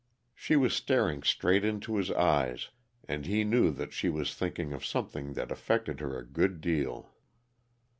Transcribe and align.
She 0.33 0.55
was 0.55 0.73
staring 0.75 1.21
straight 1.21 1.63
into 1.63 1.97
his 1.97 2.09
eyes, 2.09 2.69
and 3.07 3.27
he 3.27 3.43
knew 3.43 3.69
that 3.69 3.93
she 3.93 4.09
was 4.09 4.33
thinking 4.33 4.73
of 4.73 4.83
something 4.83 5.33
that 5.33 5.51
affected 5.51 5.99
her 5.99 6.17
a 6.17 6.25
good 6.25 6.59
deal. 6.59 7.11